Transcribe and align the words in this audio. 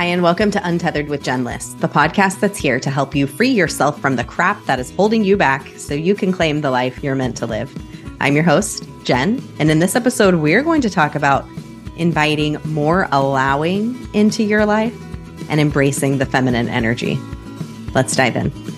Hi, 0.00 0.06
and 0.06 0.22
welcome 0.22 0.50
to 0.52 0.66
Untethered 0.66 1.10
with 1.10 1.22
Jen 1.22 1.44
Liss, 1.44 1.74
the 1.74 1.86
podcast 1.86 2.40
that's 2.40 2.56
here 2.56 2.80
to 2.80 2.88
help 2.88 3.14
you 3.14 3.26
free 3.26 3.50
yourself 3.50 4.00
from 4.00 4.16
the 4.16 4.24
crap 4.24 4.64
that 4.64 4.80
is 4.80 4.90
holding 4.92 5.24
you 5.24 5.36
back 5.36 5.68
so 5.76 5.92
you 5.92 6.14
can 6.14 6.32
claim 6.32 6.62
the 6.62 6.70
life 6.70 7.04
you're 7.04 7.14
meant 7.14 7.36
to 7.36 7.44
live. 7.44 7.70
I'm 8.18 8.34
your 8.34 8.42
host, 8.42 8.88
Jen, 9.04 9.46
and 9.58 9.70
in 9.70 9.78
this 9.78 9.94
episode, 9.94 10.36
we're 10.36 10.62
going 10.62 10.80
to 10.80 10.88
talk 10.88 11.14
about 11.14 11.46
inviting 11.98 12.56
more 12.64 13.08
allowing 13.12 14.08
into 14.14 14.42
your 14.42 14.64
life 14.64 14.98
and 15.50 15.60
embracing 15.60 16.16
the 16.16 16.24
feminine 16.24 16.70
energy. 16.70 17.16
Let's 17.92 18.16
dive 18.16 18.36
in. 18.36 18.69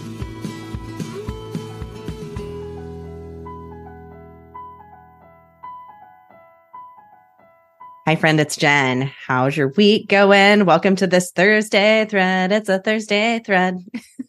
Hi, 8.13 8.17
friend, 8.17 8.39
it's 8.41 8.59
Jen. 8.59 9.11
How's 9.27 9.57
your 9.57 9.69
week 9.69 10.07
going? 10.07 10.67
Welcome 10.67 10.97
to 10.97 11.07
this 11.07 11.31
Thursday 11.31 12.05
thread. 12.05 12.53
It's 12.53 12.69
a 12.69 12.79
Thursday 12.79 13.39
thread. 13.39 13.79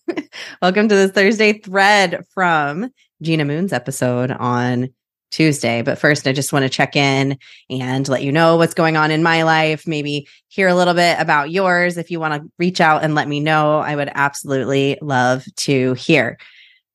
Welcome 0.61 0.87
to 0.87 0.95
this 0.95 1.11
Thursday 1.11 1.59
thread 1.59 2.23
from 2.33 2.91
Gina 3.21 3.43
Moon's 3.43 3.73
episode 3.73 4.31
on 4.31 4.87
Tuesday. 5.31 5.81
But 5.81 5.99
first, 5.99 6.25
I 6.27 6.31
just 6.31 6.53
want 6.53 6.63
to 6.63 6.69
check 6.69 6.95
in 6.95 7.37
and 7.69 8.07
let 8.07 8.23
you 8.23 8.31
know 8.31 8.55
what's 8.55 8.73
going 8.73 8.95
on 8.95 9.11
in 9.11 9.21
my 9.21 9.43
life, 9.43 9.85
maybe 9.85 10.29
hear 10.47 10.69
a 10.69 10.75
little 10.75 10.93
bit 10.93 11.19
about 11.19 11.51
yours. 11.51 11.97
If 11.97 12.09
you 12.09 12.21
want 12.21 12.41
to 12.41 12.49
reach 12.57 12.79
out 12.79 13.03
and 13.03 13.15
let 13.15 13.27
me 13.27 13.41
know, 13.41 13.79
I 13.79 13.97
would 13.97 14.11
absolutely 14.15 14.97
love 15.01 15.43
to 15.57 15.93
hear. 15.95 16.37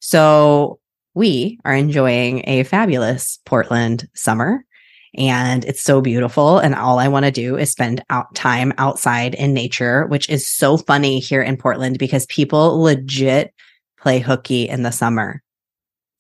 So, 0.01 0.79
we 1.13 1.59
are 1.67 1.75
enjoying 1.75 2.45
a 2.47 2.63
fabulous 2.63 3.41
Portland 3.45 4.09
summer 4.15 4.65
and 5.19 5.65
it's 5.65 5.83
so 5.83 6.01
beautiful. 6.01 6.59
And 6.59 6.75
all 6.77 7.01
I 7.01 7.09
want 7.09 7.27
to 7.27 7.33
do 7.33 7.57
is 7.57 7.73
spend 7.73 8.03
out 8.09 8.33
time 8.37 8.73
outside 8.79 9.35
in 9.35 9.53
nature, 9.53 10.07
which 10.07 10.31
is 10.31 10.47
so 10.47 10.77
funny 10.77 11.19
here 11.19 11.43
in 11.43 11.57
Portland 11.57 11.99
because 11.99 12.25
people 12.27 12.81
legit 12.81 13.53
play 14.01 14.21
hooky 14.21 14.69
in 14.69 14.85
the 14.85 14.93
summer. 14.93 15.43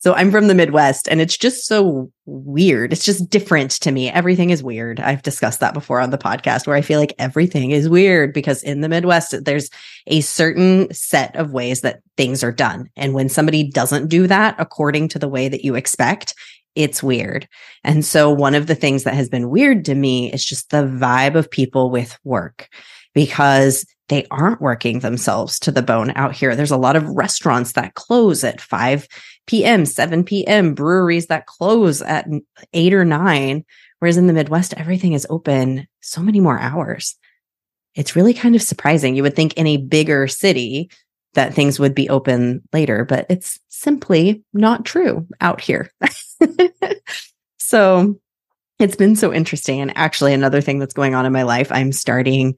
So 0.00 0.14
I'm 0.14 0.30
from 0.30 0.46
the 0.46 0.54
Midwest 0.54 1.08
and 1.08 1.20
it's 1.20 1.36
just 1.36 1.66
so 1.66 2.10
weird. 2.24 2.92
It's 2.92 3.04
just 3.04 3.28
different 3.30 3.72
to 3.72 3.90
me. 3.90 4.08
Everything 4.10 4.50
is 4.50 4.62
weird. 4.62 5.00
I've 5.00 5.22
discussed 5.22 5.58
that 5.58 5.74
before 5.74 6.00
on 6.00 6.10
the 6.10 6.18
podcast 6.18 6.66
where 6.68 6.76
I 6.76 6.82
feel 6.82 7.00
like 7.00 7.14
everything 7.18 7.72
is 7.72 7.88
weird 7.88 8.32
because 8.32 8.62
in 8.62 8.80
the 8.80 8.88
Midwest, 8.88 9.44
there's 9.44 9.70
a 10.06 10.20
certain 10.20 10.92
set 10.92 11.34
of 11.34 11.52
ways 11.52 11.80
that 11.80 12.00
things 12.16 12.44
are 12.44 12.52
done. 12.52 12.88
And 12.96 13.12
when 13.12 13.28
somebody 13.28 13.68
doesn't 13.68 14.06
do 14.06 14.28
that 14.28 14.54
according 14.58 15.08
to 15.08 15.18
the 15.18 15.28
way 15.28 15.48
that 15.48 15.64
you 15.64 15.74
expect, 15.74 16.34
it's 16.78 17.02
weird. 17.02 17.48
And 17.82 18.04
so 18.04 18.30
one 18.30 18.54
of 18.54 18.68
the 18.68 18.76
things 18.76 19.02
that 19.02 19.14
has 19.14 19.28
been 19.28 19.50
weird 19.50 19.84
to 19.86 19.96
me 19.96 20.32
is 20.32 20.44
just 20.44 20.70
the 20.70 20.84
vibe 20.84 21.34
of 21.34 21.50
people 21.50 21.90
with 21.90 22.16
work 22.22 22.68
because 23.14 23.84
they 24.08 24.24
aren't 24.30 24.62
working 24.62 25.00
themselves 25.00 25.58
to 25.58 25.72
the 25.72 25.82
bone 25.82 26.12
out 26.14 26.34
here. 26.34 26.54
There's 26.54 26.70
a 26.70 26.76
lot 26.76 26.94
of 26.94 27.08
restaurants 27.08 27.72
that 27.72 27.94
close 27.94 28.44
at 28.44 28.60
5 28.60 29.08
p.m., 29.48 29.84
7 29.84 30.22
p.m., 30.22 30.72
breweries 30.72 31.26
that 31.26 31.46
close 31.46 32.00
at 32.00 32.28
8 32.72 32.94
or 32.94 33.04
9. 33.04 33.64
Whereas 33.98 34.16
in 34.16 34.28
the 34.28 34.32
Midwest, 34.32 34.72
everything 34.74 35.14
is 35.14 35.26
open 35.28 35.88
so 36.00 36.22
many 36.22 36.38
more 36.38 36.60
hours. 36.60 37.16
It's 37.96 38.14
really 38.14 38.34
kind 38.34 38.54
of 38.54 38.62
surprising. 38.62 39.16
You 39.16 39.24
would 39.24 39.34
think 39.34 39.54
in 39.54 39.66
a 39.66 39.78
bigger 39.78 40.28
city, 40.28 40.90
that 41.34 41.54
things 41.54 41.78
would 41.78 41.94
be 41.94 42.08
open 42.08 42.62
later, 42.72 43.04
but 43.04 43.26
it's 43.28 43.60
simply 43.68 44.44
not 44.52 44.84
true 44.84 45.26
out 45.40 45.60
here. 45.60 45.90
so 47.58 48.18
it's 48.78 48.96
been 48.96 49.16
so 49.16 49.32
interesting. 49.32 49.80
And 49.80 49.96
actually, 49.96 50.32
another 50.32 50.60
thing 50.60 50.78
that's 50.78 50.94
going 50.94 51.14
on 51.14 51.26
in 51.26 51.32
my 51.32 51.42
life, 51.42 51.70
I'm 51.72 51.92
starting 51.92 52.56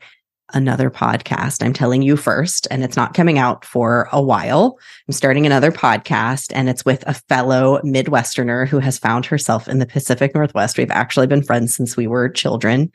another 0.52 0.90
podcast. 0.90 1.64
I'm 1.64 1.72
telling 1.72 2.02
you 2.02 2.16
first, 2.16 2.68
and 2.70 2.84
it's 2.84 2.96
not 2.96 3.14
coming 3.14 3.38
out 3.38 3.64
for 3.64 4.08
a 4.12 4.22
while. 4.22 4.78
I'm 5.08 5.12
starting 5.12 5.46
another 5.46 5.72
podcast, 5.72 6.52
and 6.54 6.68
it's 6.68 6.84
with 6.84 7.04
a 7.06 7.14
fellow 7.14 7.80
Midwesterner 7.82 8.68
who 8.68 8.78
has 8.78 8.98
found 8.98 9.26
herself 9.26 9.68
in 9.68 9.78
the 9.78 9.86
Pacific 9.86 10.34
Northwest. 10.34 10.78
We've 10.78 10.90
actually 10.90 11.26
been 11.26 11.42
friends 11.42 11.74
since 11.74 11.96
we 11.96 12.06
were 12.06 12.28
children, 12.28 12.90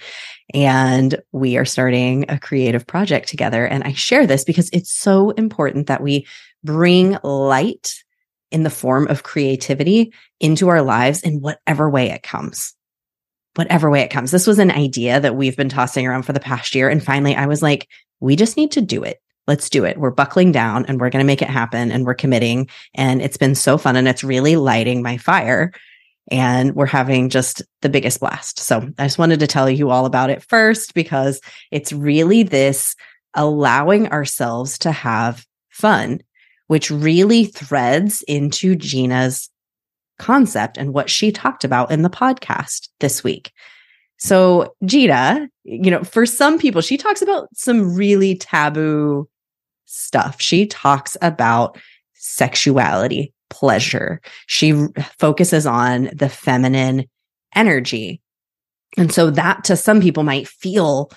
and 0.53 1.21
we 1.31 1.57
are 1.57 1.65
starting 1.65 2.25
a 2.29 2.39
creative 2.39 2.85
project 2.85 3.27
together. 3.27 3.65
And 3.65 3.83
I 3.83 3.93
share 3.93 4.27
this 4.27 4.43
because 4.43 4.69
it's 4.71 4.91
so 4.91 5.31
important 5.31 5.87
that 5.87 6.01
we 6.01 6.27
bring 6.63 7.17
light 7.23 8.03
in 8.51 8.63
the 8.63 8.69
form 8.69 9.07
of 9.07 9.23
creativity 9.23 10.13
into 10.39 10.69
our 10.69 10.81
lives 10.81 11.21
in 11.21 11.41
whatever 11.41 11.89
way 11.89 12.11
it 12.11 12.23
comes 12.23 12.75
whatever 13.55 13.89
way 13.89 14.01
it 14.01 14.09
comes. 14.09 14.31
This 14.31 14.47
was 14.47 14.59
an 14.59 14.71
idea 14.71 15.19
that 15.19 15.35
we've 15.35 15.57
been 15.57 15.69
tossing 15.69 16.05
around 16.05 16.23
for 16.23 16.33
the 16.33 16.39
past 16.39 16.75
year. 16.75 16.89
And 16.89 17.03
finally, 17.03 17.35
I 17.35 17.47
was 17.47 17.61
like, 17.61 17.87
we 18.19 18.35
just 18.35 18.57
need 18.57 18.71
to 18.71 18.81
do 18.81 19.03
it. 19.03 19.21
Let's 19.47 19.69
do 19.69 19.85
it. 19.85 19.97
We're 19.97 20.11
buckling 20.11 20.51
down 20.51 20.85
and 20.85 20.99
we're 20.99 21.09
going 21.09 21.23
to 21.23 21.27
make 21.27 21.41
it 21.41 21.49
happen 21.49 21.91
and 21.91 22.05
we're 22.05 22.15
committing. 22.15 22.67
And 22.95 23.21
it's 23.21 23.37
been 23.37 23.55
so 23.55 23.77
fun 23.77 23.95
and 23.95 24.07
it's 24.07 24.23
really 24.23 24.55
lighting 24.55 25.01
my 25.01 25.17
fire. 25.17 25.71
And 26.31 26.75
we're 26.75 26.87
having 26.87 27.29
just 27.29 27.61
the 27.81 27.89
biggest 27.89 28.19
blast. 28.19 28.59
So 28.59 28.89
I 28.97 29.05
just 29.05 29.19
wanted 29.19 29.39
to 29.41 29.47
tell 29.47 29.69
you 29.69 29.91
all 29.91 30.07
about 30.07 30.31
it 30.31 30.43
first 30.43 30.95
because 30.95 31.39
it's 31.71 31.93
really 31.93 32.41
this 32.41 32.95
allowing 33.35 34.07
ourselves 34.07 34.79
to 34.79 34.91
have 34.91 35.45
fun, 35.69 36.21
which 36.67 36.89
really 36.89 37.45
threads 37.45 38.23
into 38.27 38.75
Gina's 38.75 39.49
concept 40.17 40.77
and 40.77 40.93
what 40.93 41.09
she 41.09 41.31
talked 41.31 41.63
about 41.63 41.91
in 41.91 42.01
the 42.01 42.09
podcast 42.09 42.89
this 42.99 43.23
week. 43.23 43.51
So, 44.17 44.73
Gina, 44.85 45.49
you 45.63 45.91
know, 45.91 46.03
for 46.03 46.25
some 46.25 46.57
people, 46.57 46.81
she 46.81 46.97
talks 46.97 47.21
about 47.21 47.49
some 47.53 47.95
really 47.95 48.35
taboo 48.35 49.27
stuff. 49.85 50.41
She 50.41 50.67
talks 50.67 51.17
about 51.21 51.77
sexuality, 52.13 53.33
pleasure. 53.49 54.21
She 54.47 54.87
focuses 55.19 55.65
on 55.65 56.09
the 56.13 56.29
feminine 56.29 57.05
energy. 57.53 58.21
And 58.97 59.11
so 59.11 59.29
that 59.31 59.65
to 59.65 59.75
some 59.75 60.01
people 60.01 60.23
might 60.23 60.47
feel 60.47 61.11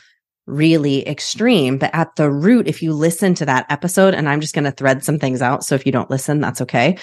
really 0.46 1.06
extreme. 1.06 1.78
But 1.78 1.94
at 1.94 2.16
the 2.16 2.30
root, 2.30 2.66
if 2.66 2.82
you 2.82 2.92
listen 2.92 3.34
to 3.34 3.46
that 3.46 3.66
episode, 3.70 4.14
and 4.14 4.28
I'm 4.28 4.40
just 4.40 4.54
going 4.54 4.64
to 4.64 4.72
thread 4.72 5.04
some 5.04 5.18
things 5.18 5.40
out. 5.40 5.62
So 5.62 5.74
if 5.74 5.86
you 5.86 5.92
don't 5.92 6.10
listen, 6.10 6.40
that's 6.40 6.60
okay 6.62 6.96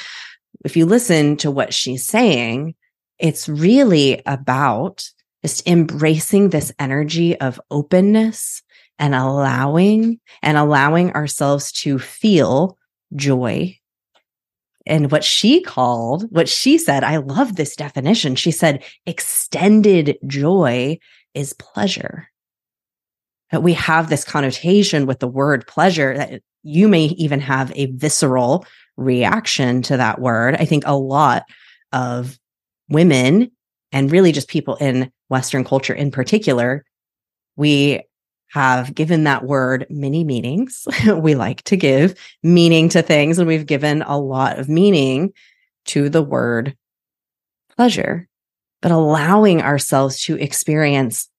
if 0.63 0.77
you 0.77 0.85
listen 0.85 1.37
to 1.37 1.51
what 1.51 1.73
she's 1.73 2.05
saying, 2.05 2.75
it's 3.19 3.49
really 3.49 4.21
about 4.25 5.09
just 5.43 5.67
embracing 5.67 6.49
this 6.49 6.71
energy 6.79 7.39
of 7.39 7.61
openness 7.69 8.63
and 8.97 9.13
allowing 9.13 10.19
and 10.41 10.57
allowing 10.57 11.11
ourselves 11.11 11.71
to 11.71 11.99
feel 11.99 12.77
joy. 13.15 13.77
And 14.87 15.11
what 15.11 15.23
she 15.23 15.61
called, 15.61 16.25
what 16.29 16.47
she 16.47 16.77
said, 16.77 17.03
I 17.03 17.17
love 17.17 17.55
this 17.55 17.75
definition. 17.75 18.35
She 18.35 18.51
said, 18.51 18.83
extended 19.05 20.17
joy 20.27 20.99
is 21.33 21.53
pleasure. 21.53 22.27
That 23.51 23.63
we 23.63 23.73
have 23.73 24.09
this 24.09 24.23
connotation 24.23 25.05
with 25.05 25.19
the 25.19 25.27
word 25.27 25.67
pleasure 25.67 26.17
that 26.17 26.41
you 26.63 26.87
may 26.87 27.05
even 27.05 27.39
have 27.41 27.71
a 27.75 27.87
visceral 27.87 28.65
reaction 28.97 29.81
to 29.83 29.97
that 29.97 30.19
word. 30.19 30.55
I 30.55 30.65
think 30.65 30.83
a 30.85 30.97
lot 30.97 31.43
of 31.91 32.37
women 32.89 33.51
and 33.91 34.11
really 34.11 34.31
just 34.31 34.49
people 34.49 34.75
in 34.75 35.11
Western 35.29 35.63
culture 35.63 35.93
in 35.93 36.11
particular, 36.11 36.85
we 37.55 38.01
have 38.49 38.93
given 38.93 39.23
that 39.23 39.43
word 39.43 39.85
many 39.89 40.23
meanings. 40.23 40.87
we 41.07 41.35
like 41.35 41.61
to 41.63 41.77
give 41.77 42.15
meaning 42.43 42.89
to 42.89 43.01
things, 43.01 43.39
and 43.39 43.47
we've 43.47 43.65
given 43.65 44.01
a 44.03 44.17
lot 44.17 44.59
of 44.59 44.69
meaning 44.69 45.33
to 45.85 46.09
the 46.09 46.23
word 46.23 46.75
pleasure. 47.75 48.27
But 48.81 48.91
allowing 48.91 49.61
ourselves 49.61 50.23
to 50.25 50.37
experience 50.37 51.29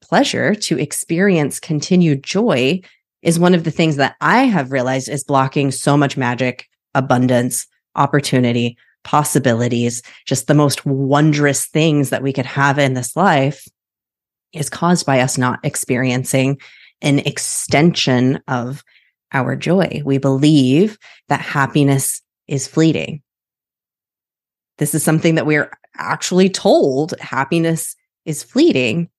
pleasure, 0.00 0.54
to 0.54 0.78
experience 0.78 1.60
continued 1.60 2.22
joy, 2.22 2.80
is 3.22 3.38
one 3.38 3.54
of 3.54 3.64
the 3.64 3.70
things 3.70 3.96
that 3.96 4.16
I 4.20 4.44
have 4.44 4.72
realized 4.72 5.08
is 5.08 5.24
blocking 5.24 5.70
so 5.70 5.96
much 5.96 6.16
magic 6.16 6.67
abundance, 6.94 7.66
opportunity, 7.94 8.76
possibilities, 9.04 10.02
just 10.26 10.46
the 10.46 10.54
most 10.54 10.84
wondrous 10.84 11.66
things 11.66 12.10
that 12.10 12.22
we 12.22 12.32
could 12.32 12.46
have 12.46 12.78
in 12.78 12.94
this 12.94 13.16
life 13.16 13.66
is 14.52 14.70
caused 14.70 15.06
by 15.06 15.20
us 15.20 15.38
not 15.38 15.60
experiencing 15.62 16.58
an 17.00 17.18
extension 17.20 18.40
of 18.48 18.82
our 19.32 19.56
joy. 19.56 20.02
We 20.04 20.18
believe 20.18 20.98
that 21.28 21.40
happiness 21.40 22.22
is 22.46 22.66
fleeting. 22.66 23.22
This 24.78 24.94
is 24.94 25.02
something 25.02 25.34
that 25.34 25.46
we're 25.46 25.70
actually 25.96 26.48
told 26.48 27.14
happiness 27.20 27.94
is 28.24 28.42
fleeting. 28.42 29.10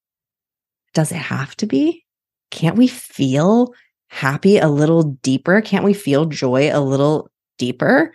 Does 0.94 1.12
it 1.12 1.16
have 1.16 1.54
to 1.56 1.66
be? 1.66 2.04
Can't 2.50 2.76
we 2.76 2.88
feel 2.88 3.74
happy 4.08 4.58
a 4.58 4.68
little 4.68 5.02
deeper? 5.02 5.60
Can't 5.60 5.84
we 5.84 5.94
feel 5.94 6.26
joy 6.26 6.70
a 6.72 6.80
little 6.80 7.30
deeper. 7.60 8.12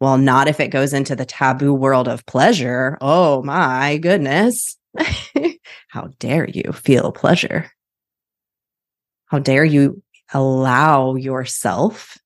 Well, 0.00 0.18
not 0.18 0.48
if 0.48 0.60
it 0.60 0.68
goes 0.68 0.92
into 0.92 1.16
the 1.16 1.24
taboo 1.24 1.72
world 1.72 2.08
of 2.08 2.26
pleasure. 2.26 2.98
Oh 3.00 3.42
my 3.42 3.96
goodness. 3.96 4.76
How 5.88 6.10
dare 6.18 6.48
you 6.48 6.72
feel 6.72 7.10
pleasure? 7.10 7.70
How 9.26 9.38
dare 9.38 9.64
you 9.64 10.02
allow 10.32 11.14
yourself 11.14 12.18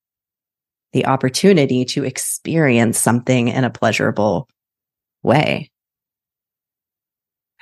the 0.93 1.07
opportunity 1.07 1.85
to 1.85 2.05
experience 2.05 2.99
something 2.99 3.49
in 3.49 3.63
a 3.63 3.71
pleasurable 3.71 4.49
way? 5.23 5.71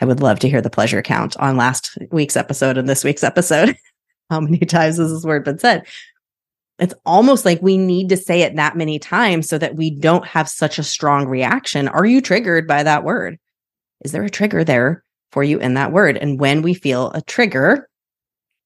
I 0.00 0.06
would 0.06 0.20
love 0.20 0.38
to 0.40 0.48
hear 0.48 0.62
the 0.62 0.70
pleasure 0.70 1.02
count 1.02 1.36
on 1.36 1.56
last 1.56 1.98
week's 2.10 2.36
episode 2.36 2.78
and 2.78 2.88
this 2.88 3.04
week's 3.04 3.24
episode. 3.24 3.76
How 4.30 4.40
many 4.40 4.58
times 4.60 4.96
has 4.96 5.12
this 5.12 5.24
word 5.24 5.44
been 5.44 5.58
said? 5.58 5.86
It's 6.78 6.94
almost 7.04 7.44
like 7.44 7.62
we 7.62 7.78
need 7.78 8.10
to 8.10 8.16
say 8.16 8.42
it 8.42 8.56
that 8.56 8.76
many 8.76 8.98
times 8.98 9.48
so 9.48 9.56
that 9.58 9.76
we 9.76 9.90
don't 9.90 10.26
have 10.26 10.48
such 10.48 10.78
a 10.78 10.84
strong 10.84 11.26
reaction. 11.26 11.88
Are 11.88 12.04
you 12.04 12.20
triggered 12.20 12.66
by 12.66 12.82
that 12.82 13.04
word? 13.04 13.38
Is 14.04 14.12
there 14.12 14.24
a 14.24 14.30
trigger 14.30 14.62
there 14.62 15.02
for 15.32 15.42
you 15.42 15.58
in 15.58 15.74
that 15.74 15.92
word? 15.92 16.18
And 16.18 16.38
when 16.38 16.62
we 16.62 16.74
feel 16.74 17.10
a 17.12 17.22
trigger, 17.22 17.88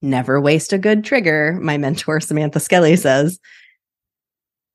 never 0.02 0.40
waste 0.40 0.72
a 0.72 0.78
good 0.78 1.04
trigger. 1.04 1.58
My 1.62 1.78
mentor, 1.78 2.20
Samantha 2.20 2.58
Skelly 2.58 2.96
says, 2.96 3.38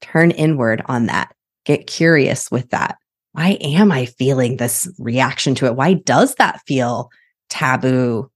turn 0.01 0.31
inward 0.31 0.81
on 0.85 1.07
that. 1.07 1.35
Get 1.65 1.87
curious 1.87 2.49
with 2.51 2.69
that 2.69 2.97
why 3.35 3.57
am 3.59 3.91
I 3.91 4.05
feeling 4.05 4.55
this 4.55 4.89
reaction 4.97 5.55
to 5.55 5.65
it? 5.65 5.75
Why 5.75 5.95
does 5.95 6.35
that 6.35 6.61
feel 6.65 7.09
taboo 7.49 8.31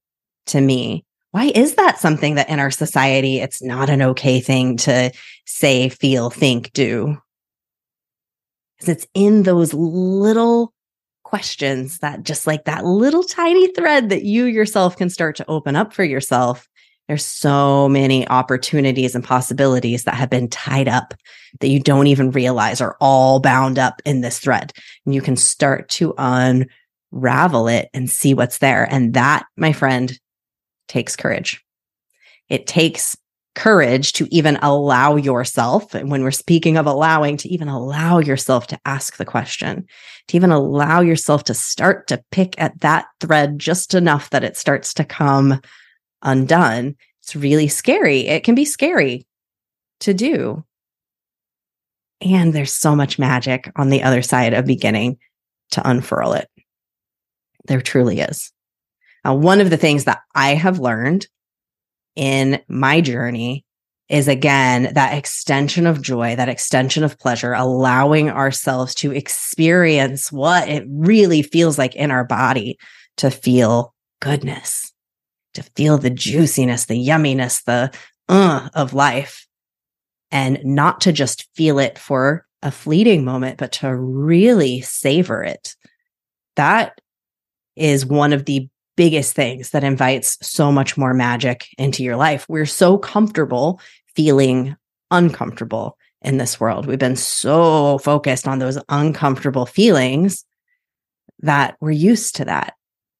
to 0.48 0.60
me? 0.60 1.06
Why 1.32 1.52
is 1.54 1.76
that 1.76 1.98
something 1.98 2.34
that 2.34 2.48
in 2.48 2.58
our 2.58 2.70
society, 2.70 3.38
it's 3.38 3.62
not 3.62 3.88
an 3.88 4.02
okay 4.02 4.40
thing 4.40 4.76
to 4.78 5.12
say, 5.46 5.88
feel, 5.88 6.30
think, 6.30 6.72
do? 6.72 7.18
Because 8.76 8.88
it's 8.88 9.06
in 9.14 9.44
those 9.44 9.72
little 9.72 10.72
questions 11.22 11.98
that 11.98 12.24
just 12.24 12.46
like 12.46 12.64
that 12.64 12.84
little 12.84 13.22
tiny 13.22 13.72
thread 13.74 14.08
that 14.08 14.24
you 14.24 14.46
yourself 14.46 14.96
can 14.96 15.08
start 15.08 15.36
to 15.36 15.48
open 15.48 15.76
up 15.76 15.92
for 15.92 16.02
yourself 16.02 16.66
there's 17.10 17.26
so 17.26 17.88
many 17.88 18.28
opportunities 18.28 19.16
and 19.16 19.24
possibilities 19.24 20.04
that 20.04 20.14
have 20.14 20.30
been 20.30 20.46
tied 20.46 20.86
up 20.86 21.12
that 21.58 21.66
you 21.66 21.80
don't 21.80 22.06
even 22.06 22.30
realize 22.30 22.80
are 22.80 22.96
all 23.00 23.40
bound 23.40 23.80
up 23.80 24.00
in 24.04 24.20
this 24.20 24.38
thread. 24.38 24.72
And 25.04 25.12
you 25.12 25.20
can 25.20 25.34
start 25.34 25.88
to 25.88 26.14
unravel 26.16 27.66
it 27.66 27.88
and 27.92 28.08
see 28.08 28.32
what's 28.32 28.58
there. 28.58 28.86
And 28.88 29.14
that, 29.14 29.44
my 29.56 29.72
friend, 29.72 30.16
takes 30.90 31.16
courage. 31.16 31.64
It 32.50 32.66
takes 32.66 33.16
courage 33.54 34.12
to 34.14 34.28
even 34.34 34.58
allow 34.62 35.16
yourself, 35.16 35.94
and 35.94 36.10
when 36.10 36.22
we're 36.22 36.30
speaking 36.30 36.76
of 36.76 36.86
allowing, 36.86 37.36
to 37.38 37.48
even 37.48 37.68
allow 37.68 38.18
yourself 38.18 38.66
to 38.68 38.80
ask 38.84 39.16
the 39.16 39.24
question, 39.24 39.86
to 40.28 40.36
even 40.36 40.50
allow 40.50 41.00
yourself 41.00 41.44
to 41.44 41.54
start 41.54 42.06
to 42.08 42.22
pick 42.30 42.60
at 42.60 42.78
that 42.80 43.06
thread 43.20 43.58
just 43.58 43.94
enough 43.94 44.30
that 44.30 44.44
it 44.44 44.56
starts 44.56 44.92
to 44.94 45.04
come 45.04 45.60
undone, 46.22 46.96
it's 47.22 47.36
really 47.36 47.68
scary. 47.68 48.26
It 48.26 48.44
can 48.44 48.54
be 48.54 48.64
scary 48.64 49.26
to 50.00 50.12
do. 50.12 50.64
And 52.20 52.52
there's 52.52 52.72
so 52.72 52.94
much 52.94 53.18
magic 53.18 53.70
on 53.76 53.88
the 53.88 54.02
other 54.02 54.22
side 54.22 54.52
of 54.52 54.66
beginning 54.66 55.18
to 55.72 55.88
unfurl 55.88 56.32
it. 56.34 56.48
There 57.66 57.80
truly 57.80 58.20
is. 58.20 58.52
Now, 59.24 59.34
one 59.34 59.60
of 59.60 59.70
the 59.70 59.76
things 59.76 60.04
that 60.04 60.20
I 60.34 60.54
have 60.54 60.78
learned 60.78 61.26
in 62.16 62.60
my 62.68 63.00
journey 63.00 63.64
is 64.08 64.26
again 64.26 64.92
that 64.94 65.16
extension 65.16 65.86
of 65.86 66.02
joy, 66.02 66.34
that 66.36 66.48
extension 66.48 67.04
of 67.04 67.18
pleasure, 67.18 67.52
allowing 67.52 68.28
ourselves 68.28 68.94
to 68.96 69.12
experience 69.12 70.32
what 70.32 70.68
it 70.68 70.84
really 70.88 71.42
feels 71.42 71.78
like 71.78 71.94
in 71.94 72.10
our 72.10 72.24
body 72.24 72.78
to 73.18 73.30
feel 73.30 73.94
goodness 74.20 74.92
to 75.54 75.62
feel 75.76 75.98
the 75.98 76.10
juiciness, 76.10 76.86
the 76.86 76.94
yumminess, 77.06 77.64
the 77.64 77.90
uh 78.28 78.68
of 78.74 78.94
life 78.94 79.46
and 80.30 80.60
not 80.64 81.00
to 81.00 81.12
just 81.12 81.48
feel 81.56 81.78
it 81.78 81.98
for 81.98 82.46
a 82.62 82.70
fleeting 82.70 83.24
moment, 83.24 83.58
but 83.58 83.72
to 83.72 83.94
really 83.94 84.80
savor 84.82 85.42
it. 85.42 85.74
That 86.56 87.00
is 87.74 88.06
one 88.06 88.32
of 88.32 88.44
the 88.44 88.68
biggest 88.96 89.34
things 89.34 89.70
that 89.70 89.84
invites 89.84 90.36
so 90.46 90.70
much 90.70 90.96
more 90.96 91.14
magic 91.14 91.66
into 91.78 92.02
your 92.02 92.16
life. 92.16 92.46
We're 92.48 92.66
so 92.66 92.98
comfortable 92.98 93.80
feeling 94.14 94.76
uncomfortable 95.10 95.96
in 96.22 96.36
this 96.36 96.60
world. 96.60 96.86
We've 96.86 96.98
been 96.98 97.16
so 97.16 97.98
focused 97.98 98.46
on 98.46 98.58
those 98.58 98.78
uncomfortable 98.88 99.66
feelings 99.66 100.44
that 101.40 101.76
we're 101.80 101.90
used 101.92 102.36
to 102.36 102.44
that. 102.44 102.74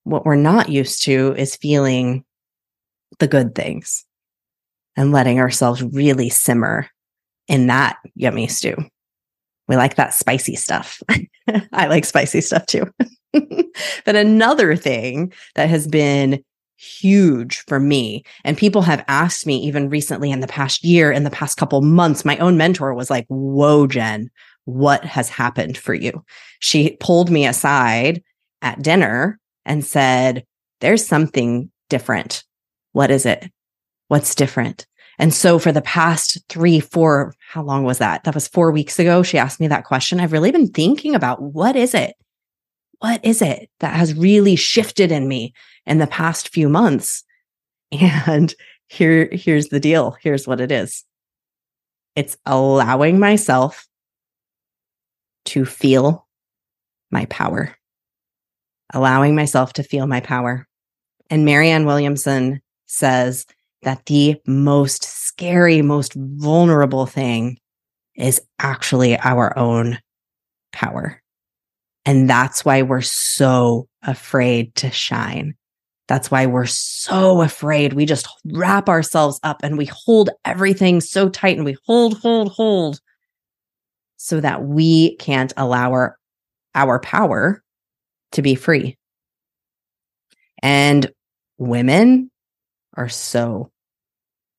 What 0.05 0.25
we're 0.25 0.37
not 0.37 0.69
used 0.69 1.05
to 1.05 1.34
is 1.37 1.56
feeling 1.56 2.25
the 3.19 3.28
good 3.28 3.55
things 3.55 4.05
and 4.96 5.12
letting 5.12 5.38
ourselves 5.38 5.82
really 5.82 6.28
simmer 6.28 6.88
in 7.49 7.67
that 7.69 7.96
yummy 8.14 8.49
stew. 8.49 8.76
We 9.69 9.76
like 9.76 9.96
that 9.96 10.14
spicy 10.14 10.56
stuff. 10.56 11.02
I 11.72 11.87
like 11.87 12.05
spicy 12.05 12.40
stuff 12.40 12.67
too. 12.67 12.90
but 14.05 14.17
another 14.17 14.77
thing 14.77 15.32
that 15.55 15.69
has 15.69 15.87
been 15.87 16.43
huge 16.77 17.65
for 17.67 17.79
me, 17.79 18.25
and 18.44 18.56
people 18.56 18.82
have 18.82 19.05
asked 19.09 19.47
me 19.47 19.56
even 19.59 19.91
recently 19.91 20.31
in 20.31 20.41
the 20.41 20.47
past 20.47 20.85
year, 20.85 21.12
in 21.12 21.25
the 21.25 21.31
past 21.31 21.56
couple 21.56 21.82
months, 21.82 22.25
my 22.25 22.38
own 22.38 22.56
mentor 22.56 22.94
was 22.94 23.11
like, 23.11 23.27
Whoa, 23.29 23.87
Jen, 23.87 24.31
what 24.65 25.05
has 25.05 25.29
happened 25.29 25.77
for 25.77 25.94
you? 25.94 26.25
She 26.59 26.97
pulled 27.00 27.31
me 27.31 27.47
aside 27.47 28.23
at 28.62 28.82
dinner 28.82 29.38
and 29.65 29.85
said, 29.85 30.44
There's 30.81 31.06
something 31.06 31.71
different 31.88 32.44
what 32.93 33.11
is 33.11 33.27
it? 33.27 33.50
What's 34.09 34.35
different? 34.35 34.87
And 35.19 35.35
so 35.35 35.59
for 35.59 35.71
the 35.71 35.82
past 35.82 36.38
three, 36.49 36.81
four, 36.81 37.35
how 37.49 37.62
long 37.62 37.85
was 37.85 37.99
that? 37.99 38.25
That 38.25 38.35
was 38.35 38.49
four 38.49 38.73
weeks 38.73 38.99
ago. 38.99 39.23
She 39.23 39.38
asked 39.38 39.61
me 39.61 39.69
that 39.69 39.85
question. 39.85 40.19
I've 40.19 40.32
really 40.32 40.50
been 40.50 40.69
thinking 40.69 41.15
about 41.15 41.43
what 41.43 41.77
is 41.77 41.94
it? 41.94 42.15
What 43.00 43.25
is 43.25 43.43
it 43.43 43.70
that 43.81 43.94
has 43.94 44.14
really 44.14 44.56
shifted 44.56 45.11
in 45.11 45.26
me 45.26 45.55
in 45.87 45.99
the 45.99 46.06
past 46.06 46.50
few 46.50 46.69
months? 46.69 47.25
And 47.93 48.55
here, 48.87 49.29
here's 49.32 49.69
the 49.69 49.81
deal. 49.81 50.17
Here's 50.20 50.47
what 50.47 50.61
it 50.61 50.70
is. 50.70 51.05
It's 52.14 52.37
allowing 52.44 53.19
myself 53.19 53.87
to 55.47 55.64
feel 55.64 56.26
my 57.11 57.25
power, 57.26 57.75
allowing 58.93 59.35
myself 59.35 59.73
to 59.75 59.82
feel 59.82 60.06
my 60.06 60.20
power. 60.20 60.69
And 61.31 61.44
Marianne 61.44 61.86
Williamson 61.86 62.60
says 62.86 63.46
that 63.82 64.06
the 64.06 64.36
most 64.46 65.05
scary, 65.05 65.82
most 65.82 66.15
vulnerable 66.15 67.06
thing 67.06 67.58
is 68.17 68.41
actually 68.58 69.17
our 69.19 69.56
own 69.56 69.98
power. 70.72 71.22
And 72.10 72.29
that's 72.29 72.64
why 72.64 72.82
we're 72.82 73.02
so 73.02 73.86
afraid 74.02 74.74
to 74.74 74.90
shine. 74.90 75.55
That's 76.08 76.29
why 76.29 76.46
we're 76.46 76.67
so 76.67 77.40
afraid. 77.40 77.93
We 77.93 78.05
just 78.05 78.26
wrap 78.46 78.88
ourselves 78.88 79.38
up 79.44 79.60
and 79.62 79.79
we 79.79 79.84
hold 79.84 80.29
everything 80.44 81.00
so 81.00 81.29
tight 81.29 81.55
and 81.56 81.64
we 81.64 81.76
hold, 81.86 82.19
hold, 82.19 82.50
hold 82.50 83.00
so 84.17 84.40
that 84.40 84.64
we 84.64 85.14
can't 85.19 85.52
allow 85.56 85.93
our, 85.93 86.19
our 86.74 86.98
power 86.98 87.62
to 88.32 88.43
be 88.43 88.56
free. 88.56 88.98
And 90.64 91.12
women 91.58 92.29
are 92.94 93.08
so 93.08 93.70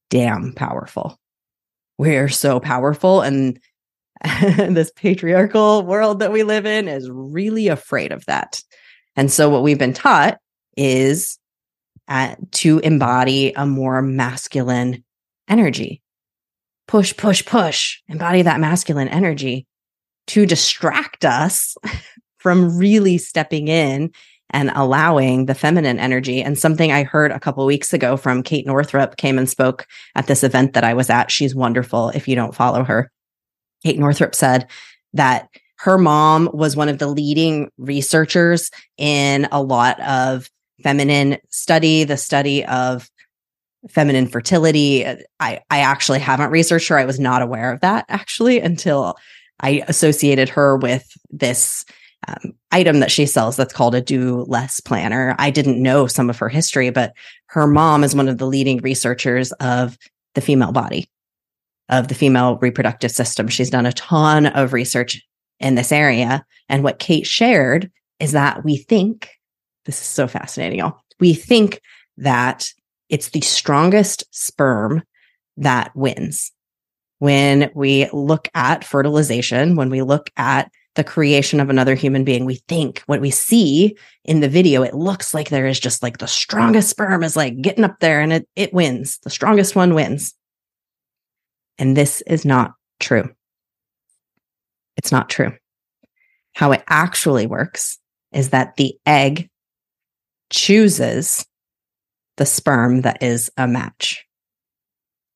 damn 0.10 0.53
powerful. 0.53 1.20
We're 1.98 2.29
so 2.29 2.62
powerful. 2.62 3.20
And 3.20 3.60
this 4.42 4.92
patriarchal 4.96 5.84
world 5.84 6.20
that 6.20 6.32
we 6.32 6.44
live 6.44 6.66
in 6.66 6.88
is 6.88 7.10
really 7.10 7.68
afraid 7.68 8.12
of 8.12 8.25
that. 8.25 8.62
And 9.16 9.32
so, 9.32 9.50
what 9.50 9.63
we've 9.63 9.80
been 9.80 9.94
taught 9.94 10.38
is 10.78 11.38
uh, 12.08 12.36
to 12.51 12.80
embody 12.80 13.54
a 13.54 13.66
more 13.66 14.01
masculine 14.01 15.04
energy. 15.48 16.01
Push, 16.88 17.16
push, 17.18 17.46
push, 17.46 18.00
embody 18.08 18.42
that 18.42 18.60
masculine 18.60 19.08
energy 19.08 19.66
to 20.28 20.46
distract 20.46 21.25
us 21.25 21.75
from 22.38 22.78
really 22.78 23.18
stepping 23.18 23.68
in 23.68 24.12
and 24.50 24.72
allowing 24.75 25.46
the 25.46 25.56
feminine 25.56 26.00
energy. 26.00 26.44
And 26.44 26.60
something 26.60 26.92
I 26.92 27.04
heard 27.04 27.32
a 27.32 27.40
couple 27.40 27.66
weeks 27.66 27.94
ago 27.94 28.18
from 28.18 28.44
Kate 28.44 28.68
Northrup 28.68 29.16
came 29.18 29.38
and 29.38 29.50
spoke 29.50 29.88
at 30.16 30.28
this 30.28 30.44
event 30.44 30.74
that 30.74 30.84
I 30.84 30.94
was 30.94 31.10
at. 31.10 31.32
She's 31.32 31.56
wonderful 31.56 32.10
if 32.10 32.28
you 32.28 32.36
don't 32.36 32.56
follow 32.56 32.84
her. 32.84 33.10
Kate 33.84 34.00
Northrup 34.00 34.36
said 34.36 34.68
that 35.14 35.50
her 35.78 35.98
mom 35.98 36.50
was 36.54 36.76
one 36.76 36.90
of 36.90 37.00
the 37.00 37.08
leading 37.08 37.72
researchers 37.78 38.70
in 38.98 39.48
a 39.52 39.62
lot 39.62 40.00
of 40.02 40.50
feminine 40.84 41.38
study, 41.50 42.04
the 42.04 42.18
study 42.18 42.64
of 42.66 43.10
feminine 43.90 44.28
fertility. 44.28 45.06
I, 45.40 45.60
I 45.70 45.80
actually 45.80 46.20
haven't 46.20 46.52
researched 46.52 46.88
her. 46.90 47.00
I 47.00 47.06
was 47.06 47.20
not 47.20 47.42
aware 47.42 47.72
of 47.72 47.82
that 47.82 48.06
actually 48.10 48.60
until 48.60 49.18
I 49.60 49.84
associated 49.88 50.50
her 50.50 50.78
with 50.78 51.12
this 51.30 51.84
um, 52.28 52.54
item 52.72 53.00
that 53.00 53.12
she 53.12 53.26
sells 53.26 53.56
that's 53.56 53.74
called 53.74 53.96
a 53.96 54.02
do 54.02 54.46
less 54.48 54.80
planner. 54.80 55.36
I 55.40 55.50
didn't 55.50 55.82
know 55.82 56.06
some 56.06 56.30
of 56.30 56.38
her 56.38 56.50
history, 56.50 56.92
but 56.92 57.14
her 57.48 57.66
mom 57.66 58.04
is 58.04 58.16
one 58.16 58.28
of 58.28 58.38
the 58.38 58.46
leading 58.46 58.78
researchers 58.78 59.52
of 59.54 59.98
the 60.36 60.42
female 60.42 60.72
body, 60.72 61.10
of 61.92 62.08
the 62.08 62.16
female 62.16 62.58
reproductive 62.58 63.12
system. 63.12 63.48
She's 63.48 63.70
done 63.70 63.86
a 63.86 63.94
ton 63.94 64.48
of 64.48 64.74
research 64.74 65.22
in 65.60 65.76
this 65.76 65.92
area. 65.92 66.44
And 66.70 66.84
what 66.84 67.00
Kate 67.00 67.28
shared 67.28 67.92
is 68.20 68.32
that 68.32 68.64
we 68.64 68.78
think 68.78 69.30
this 69.86 70.00
is 70.02 70.08
so 70.08 70.28
fascinating, 70.28 70.80
y'all. 70.80 71.00
We 71.20 71.34
think 71.34 71.82
that 72.18 72.70
it's 73.10 73.30
the 73.30 73.42
strongest 73.42 74.24
sperm 74.32 75.04
that 75.58 75.96
wins. 75.96 76.52
When 77.20 77.70
we 77.76 78.10
look 78.12 78.48
at 78.56 78.84
fertilization, 78.84 79.76
when 79.76 79.90
we 79.90 80.02
look 80.02 80.32
at 80.38 80.72
the 80.96 81.04
creation 81.04 81.60
of 81.60 81.70
another 81.70 81.96
human 81.96 82.24
being, 82.24 82.46
we 82.46 82.56
think 82.68 83.02
what 83.06 83.22
we 83.22 83.30
see 83.32 83.96
in 84.26 84.40
the 84.40 84.50
video, 84.50 84.82
it 84.82 84.94
looks 84.94 85.34
like 85.34 85.50
there 85.50 85.68
is 85.68 85.80
just 85.80 86.04
like 86.04 86.18
the 86.18 86.28
strongest 86.28 86.90
sperm 86.90 87.24
is 87.24 87.36
like 87.36 87.62
getting 87.62 87.84
up 87.84 88.00
there 88.00 88.22
and 88.22 88.34
it, 88.34 88.48
it 88.56 88.74
wins. 88.74 89.20
The 89.20 89.30
strongest 89.30 89.76
one 89.76 89.94
wins. 89.94 90.34
And 91.82 91.98
this 91.98 92.22
is 92.28 92.46
not 92.46 92.76
true. 93.00 93.28
It's 94.98 95.12
not 95.12 95.32
true. 95.32 95.54
How 96.54 96.74
it 96.74 96.84
actually 96.88 97.48
works 97.48 97.98
is 98.32 98.52
that 98.52 98.76
the 98.76 98.94
egg 99.08 99.50
chooses 100.52 101.44
the 102.38 102.46
sperm 102.46 103.02
that 103.02 103.24
is 103.24 103.50
a 103.58 103.68
match. 103.68 104.24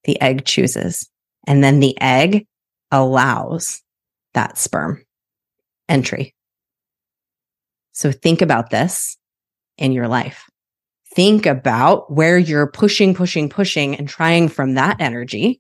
The 0.04 0.22
egg 0.22 0.46
chooses. 0.46 1.10
And 1.48 1.64
then 1.64 1.80
the 1.80 2.00
egg 2.00 2.46
allows 2.92 3.82
that 4.36 4.60
sperm 4.60 5.04
entry. 5.90 6.36
So 7.92 8.12
think 8.12 8.44
about 8.44 8.70
this 8.70 9.18
in 9.80 9.94
your 9.94 10.08
life. 10.08 10.44
Think 11.16 11.48
about 11.48 12.12
where 12.12 12.38
you're 12.38 12.70
pushing, 12.70 13.16
pushing, 13.16 13.50
pushing 13.50 13.96
and 13.96 14.08
trying 14.08 14.48
from 14.48 14.76
that 14.76 15.02
energy 15.02 15.60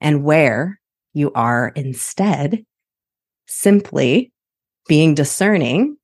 and 0.00 0.24
where 0.24 0.80
you 1.14 1.32
are 1.32 1.72
instead 1.74 2.64
simply 3.46 4.32
being 4.86 5.14
discerning 5.14 5.96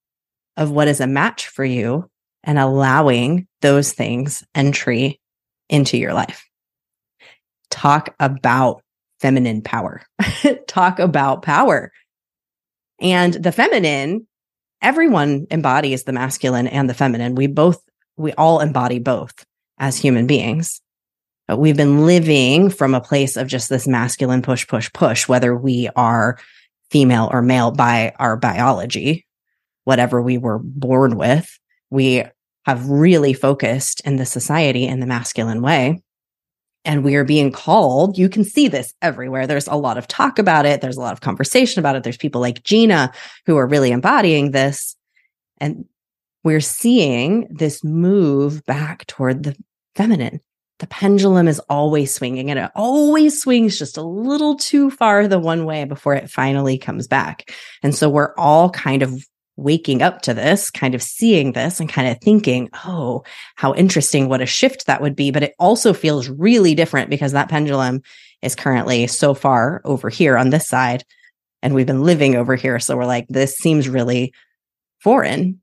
of 0.57 0.71
what 0.71 0.89
is 0.89 1.01
a 1.01 1.07
match 1.07 1.49
for 1.49 1.65
you 1.65 2.09
and 2.43 2.59
allowing 2.59 3.47
those 3.61 3.93
things 3.93 4.45
entry 4.55 5.21
into 5.69 5.97
your 5.97 6.13
life. 6.13 6.45
Talk 7.71 8.15
about 8.21 8.83
feminine 9.21 9.63
power. 9.63 10.03
Talk 10.69 10.99
about 10.99 11.43
power. 11.43 11.93
And 13.01 13.35
the 13.35 13.53
feminine, 13.53 14.27
everyone 14.83 15.47
embodies 15.51 16.05
the 16.05 16.13
masculine 16.13 16.67
and 16.67 16.89
the 16.89 16.95
feminine. 16.95 17.35
We 17.35 17.47
both, 17.47 17.83
we 18.17 18.33
all 18.35 18.61
embody 18.61 18.99
both 18.99 19.45
as 19.79 19.97
human 19.97 20.27
beings. 20.27 20.81
But 21.47 21.59
we've 21.59 21.77
been 21.77 22.07
living 22.07 22.71
from 22.71 22.95
a 22.95 23.01
place 23.01 23.37
of 23.37 23.49
just 23.49 23.69
this 23.69 23.87
masculine 23.87 24.43
push, 24.43 24.67
push, 24.67 24.91
push, 24.93 25.29
whether 25.29 25.55
we 25.55 25.89
are 25.95 26.39
female 26.91 27.29
or 27.33 27.43
male 27.43 27.71
by 27.71 28.15
our 28.19 28.37
biology, 28.37 29.27
whatever 29.85 30.23
we 30.23 30.39
were 30.39 30.59
born 30.59 31.17
with. 31.17 31.59
We 31.91 32.25
have 32.65 32.89
really 32.89 33.35
focused 33.35 34.01
in 34.03 34.17
the 34.17 34.25
society 34.27 34.87
in 34.87 35.01
the 35.01 35.07
masculine 35.07 35.61
way 35.61 36.03
and 36.85 37.03
we 37.03 37.15
are 37.17 37.25
being 37.25 37.51
called. 37.51 38.19
You 38.19 38.29
can 38.29 38.45
see 38.45 38.69
this 38.69 38.93
everywhere. 39.01 39.47
There's 39.47 39.67
a 39.67 39.75
lot 39.75 39.97
of 39.97 40.07
talk 40.07 40.39
about 40.39 40.67
it. 40.67 40.81
There's 40.81 40.97
a 40.97 41.01
lot 41.01 41.13
of 41.13 41.21
conversation 41.21 41.81
about 41.81 41.97
it. 41.97 42.03
There's 42.03 42.17
people 42.17 42.41
like 42.41 42.63
Gina 42.63 43.13
who 43.47 43.57
are 43.57 43.67
really 43.67 43.91
embodying 43.91 44.51
this. 44.51 44.97
And 45.59 45.87
we're 46.43 46.61
seeing 46.61 47.47
this 47.51 47.83
move 47.83 48.65
back 48.67 49.07
toward 49.07 49.45
the 49.45 49.57
feminine. 49.97 50.41
The 50.81 50.87
pendulum 50.89 51.47
is 51.47 51.61
always 51.69 52.13
swinging 52.13 52.51
and 52.51 52.59
it 52.59 52.71
always 52.75 53.41
swings 53.41 53.79
just 53.79 53.97
a 53.97 54.03
little 54.03 54.57
too 54.57 54.91
far 54.91 55.29
the 55.29 55.39
one 55.39 55.65
way 55.65 55.85
before 55.85 56.15
it 56.15 56.31
finally 56.31 56.79
comes 56.79 57.07
back. 57.07 57.53
And 57.83 57.95
so 57.95 58.11
we're 58.11 58.35
all 58.37 58.71
kind 58.71 59.03
of 59.03 59.25
waking 59.57 60.03
up 60.03 60.23
to 60.23 60.35
this, 60.35 60.71
kind 60.71 60.95
of 60.95 61.03
seeing 61.03 61.53
this 61.53 61.79
and 61.79 61.89
kind 61.89 62.09
of 62.09 62.21
thinking, 62.21 62.69
oh, 62.85 63.23
how 63.55 63.73
interesting, 63.75 64.29
what 64.29 64.41
a 64.41 64.47
shift 64.47 64.87
that 64.87 65.01
would 65.01 65.15
be. 65.15 65.31
But 65.31 65.45
it 65.45 65.55
also 65.59 65.93
feels 65.93 66.29
really 66.29 66.75
different 66.75 67.09
because 67.09 67.33
that 67.33 67.49
pendulum 67.49 68.03
is 68.43 68.57
currently 68.57 69.07
so 69.07 69.33
far 69.33 69.81
over 69.85 70.11
here 70.11 70.37
on 70.37 70.51
this 70.51 70.67
side. 70.67 71.05
And 71.63 71.75
we've 71.75 71.87
been 71.87 72.03
living 72.03 72.35
over 72.35 72.57
here. 72.57 72.79
So 72.81 72.97
we're 72.97 73.07
like, 73.07 73.27
this 73.29 73.57
seems 73.57 73.89
really 73.89 74.35
foreign. 74.99 75.61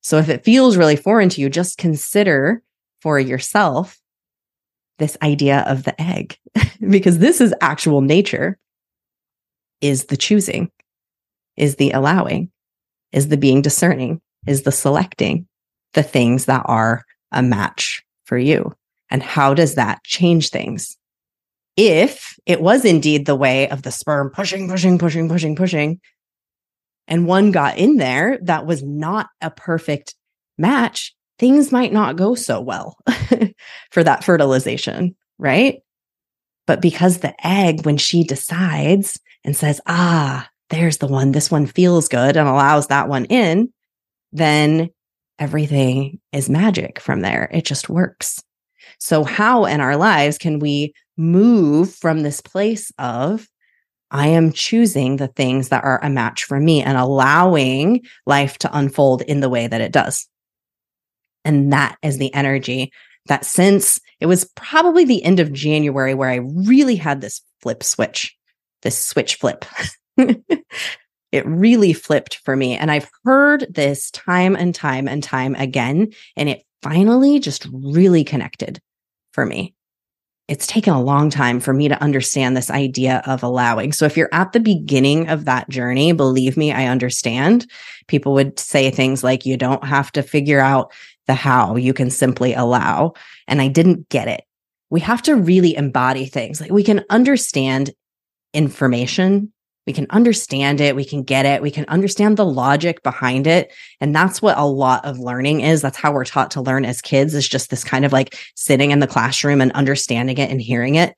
So 0.00 0.18
if 0.18 0.28
it 0.28 0.44
feels 0.44 0.76
really 0.76 0.96
foreign 0.96 1.28
to 1.30 1.40
you, 1.40 1.50
just 1.50 1.78
consider 1.78 2.62
for 3.00 3.20
yourself 3.20 3.98
this 4.98 5.16
idea 5.22 5.64
of 5.66 5.84
the 5.84 6.00
egg, 6.00 6.38
because 6.88 7.18
this 7.18 7.40
is 7.40 7.54
actual 7.60 8.00
nature, 8.00 8.58
is 9.80 10.06
the 10.06 10.16
choosing, 10.16 10.70
is 11.56 11.76
the 11.76 11.90
allowing 11.90 12.50
is 13.16 13.28
the 13.28 13.36
being 13.38 13.62
discerning, 13.62 14.20
is 14.46 14.62
the 14.62 14.70
selecting 14.70 15.48
the 15.94 16.02
things 16.02 16.44
that 16.44 16.62
are 16.66 17.02
a 17.32 17.42
match 17.42 18.04
for 18.26 18.36
you. 18.36 18.72
And 19.10 19.22
how 19.22 19.54
does 19.54 19.76
that 19.76 20.04
change 20.04 20.50
things? 20.50 20.98
If 21.78 22.38
it 22.44 22.60
was 22.60 22.84
indeed 22.84 23.24
the 23.24 23.34
way 23.34 23.70
of 23.70 23.82
the 23.82 23.90
sperm 23.90 24.30
pushing, 24.30 24.68
pushing, 24.68 24.98
pushing, 24.98 25.28
pushing, 25.28 25.56
pushing, 25.56 26.00
and 27.08 27.26
one 27.26 27.52
got 27.52 27.78
in 27.78 27.96
there 27.96 28.38
that 28.42 28.66
was 28.66 28.82
not 28.82 29.28
a 29.40 29.50
perfect 29.50 30.14
match, 30.58 31.14
things 31.38 31.72
might 31.72 31.92
not 31.92 32.16
go 32.16 32.34
so 32.34 32.60
well 32.60 32.96
for 33.90 34.02
that 34.02 34.24
fertilization, 34.24 35.14
right? 35.38 35.80
But 36.66 36.80
because 36.80 37.18
the 37.18 37.34
egg, 37.46 37.84
when 37.84 37.96
she 37.96 38.24
decides 38.24 39.20
and 39.44 39.56
says, 39.56 39.80
ah, 39.86 40.48
there's 40.70 40.98
the 40.98 41.06
one, 41.06 41.32
this 41.32 41.50
one 41.50 41.66
feels 41.66 42.08
good 42.08 42.36
and 42.36 42.48
allows 42.48 42.88
that 42.88 43.08
one 43.08 43.24
in, 43.26 43.72
then 44.32 44.90
everything 45.38 46.20
is 46.32 46.50
magic 46.50 46.98
from 46.98 47.20
there. 47.20 47.48
It 47.52 47.64
just 47.64 47.88
works. 47.88 48.42
So, 48.98 49.24
how 49.24 49.64
in 49.66 49.80
our 49.80 49.96
lives 49.96 50.38
can 50.38 50.58
we 50.58 50.94
move 51.16 51.94
from 51.94 52.22
this 52.22 52.40
place 52.40 52.90
of, 52.98 53.46
I 54.10 54.28
am 54.28 54.52
choosing 54.52 55.16
the 55.16 55.28
things 55.28 55.68
that 55.68 55.84
are 55.84 56.02
a 56.02 56.10
match 56.10 56.44
for 56.44 56.58
me 56.58 56.82
and 56.82 56.96
allowing 56.96 58.04
life 58.26 58.58
to 58.58 58.76
unfold 58.76 59.22
in 59.22 59.40
the 59.40 59.48
way 59.48 59.66
that 59.66 59.80
it 59.80 59.92
does? 59.92 60.26
And 61.46 61.72
that 61.72 61.96
is 62.02 62.18
the 62.18 62.32
energy 62.34 62.92
that 63.28 63.44
since 63.44 63.98
it 64.20 64.26
was 64.26 64.44
probably 64.54 65.04
the 65.04 65.24
end 65.24 65.40
of 65.40 65.52
January 65.52 66.14
where 66.14 66.30
I 66.30 66.36
really 66.36 66.96
had 66.96 67.20
this 67.20 67.40
flip 67.60 67.82
switch, 67.82 68.36
this 68.82 68.98
switch 68.98 69.36
flip 69.36 69.64
it 71.32 71.46
really 71.46 71.92
flipped 71.92 72.36
for 72.44 72.56
me. 72.56 72.76
And 72.76 72.90
I've 72.90 73.10
heard 73.24 73.66
this 73.68 74.10
time 74.12 74.56
and 74.56 74.74
time 74.74 75.08
and 75.08 75.22
time 75.22 75.54
again. 75.56 76.12
And 76.36 76.48
it 76.48 76.62
finally 76.82 77.40
just 77.40 77.66
really 77.72 78.24
connected 78.24 78.80
for 79.32 79.44
me. 79.44 79.74
It's 80.48 80.68
taken 80.68 80.94
a 80.94 81.02
long 81.02 81.28
time 81.28 81.58
for 81.58 81.74
me 81.74 81.88
to 81.88 82.00
understand 82.00 82.56
this 82.56 82.70
idea 82.70 83.20
of 83.26 83.42
allowing. 83.42 83.92
So 83.92 84.06
if 84.06 84.16
you're 84.16 84.28
at 84.32 84.52
the 84.52 84.60
beginning 84.60 85.28
of 85.28 85.44
that 85.44 85.68
journey, 85.68 86.12
believe 86.12 86.56
me, 86.56 86.72
I 86.72 86.86
understand. 86.86 87.68
People 88.06 88.32
would 88.34 88.58
say 88.58 88.90
things 88.90 89.24
like, 89.24 89.44
you 89.44 89.56
don't 89.56 89.84
have 89.84 90.12
to 90.12 90.22
figure 90.22 90.60
out 90.60 90.92
the 91.26 91.34
how, 91.34 91.76
you 91.76 91.92
can 91.92 92.10
simply 92.10 92.54
allow. 92.54 93.14
And 93.48 93.60
I 93.60 93.68
didn't 93.68 94.08
get 94.08 94.28
it. 94.28 94.44
We 94.90 95.00
have 95.00 95.22
to 95.22 95.34
really 95.34 95.74
embody 95.74 96.26
things. 96.26 96.60
Like 96.60 96.70
we 96.70 96.84
can 96.84 97.04
understand 97.10 97.90
information 98.54 99.52
we 99.86 99.92
can 99.92 100.08
understand 100.10 100.80
it. 100.80 100.96
We 100.96 101.04
can 101.04 101.22
get 101.22 101.46
it. 101.46 101.62
We 101.62 101.70
can 101.70 101.84
understand 101.86 102.36
the 102.36 102.44
logic 102.44 103.02
behind 103.04 103.46
it. 103.46 103.72
And 104.00 104.14
that's 104.14 104.42
what 104.42 104.58
a 104.58 104.64
lot 104.64 105.04
of 105.04 105.20
learning 105.20 105.60
is. 105.60 105.80
That's 105.80 105.96
how 105.96 106.12
we're 106.12 106.24
taught 106.24 106.50
to 106.52 106.60
learn 106.60 106.84
as 106.84 107.00
kids 107.00 107.34
is 107.34 107.48
just 107.48 107.70
this 107.70 107.84
kind 107.84 108.04
of 108.04 108.12
like 108.12 108.36
sitting 108.56 108.90
in 108.90 108.98
the 108.98 109.06
classroom 109.06 109.60
and 109.60 109.70
understanding 109.72 110.38
it 110.38 110.50
and 110.50 110.60
hearing 110.60 110.96
it. 110.96 111.14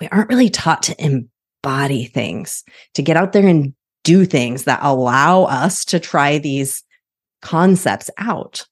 We 0.00 0.08
aren't 0.08 0.28
really 0.28 0.50
taught 0.50 0.82
to 0.84 0.96
embody 1.04 2.06
things, 2.06 2.64
to 2.94 3.02
get 3.02 3.16
out 3.16 3.32
there 3.32 3.46
and 3.46 3.72
do 4.02 4.24
things 4.24 4.64
that 4.64 4.80
allow 4.82 5.44
us 5.44 5.84
to 5.86 6.00
try 6.00 6.38
these 6.38 6.82
concepts 7.40 8.10
out. 8.18 8.66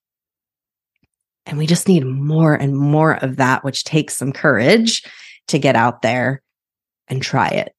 And 1.47 1.59
we 1.59 1.67
just 1.67 1.87
need 1.87 2.05
more 2.05 2.55
and 2.55 2.77
more 2.77 3.15
of 3.23 3.37
that, 3.37 3.65
which 3.65 3.85
takes 3.85 4.17
some 4.17 4.33
courage 4.33 5.05
to 5.49 5.59
get 5.59 5.77
out 5.77 6.03
there 6.03 6.43
and 7.07 7.23
try 7.23 7.49
it. 7.49 7.73